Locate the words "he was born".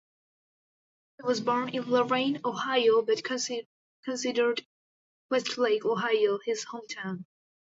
1.17-1.69